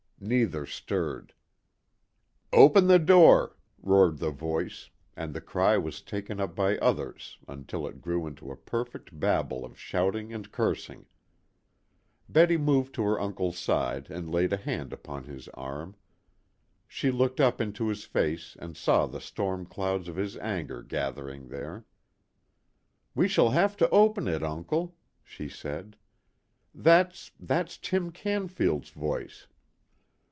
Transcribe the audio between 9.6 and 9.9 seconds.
of